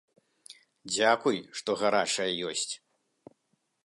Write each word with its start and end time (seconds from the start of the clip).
Дзякуй, 0.93 1.37
што 1.59 1.69
гарачая 1.81 2.27
ёсць. 2.53 2.73